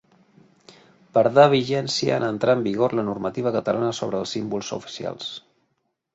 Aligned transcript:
Perdé 1.17 1.43
vigència 1.51 2.15
en 2.21 2.25
entrar 2.29 2.57
en 2.59 2.65
vigor 2.69 2.97
la 3.01 3.05
normativa 3.11 3.53
catalana 3.59 3.93
sobre 4.01 4.21
els 4.23 4.35
símbols 4.39 4.75
oficials. 4.81 5.31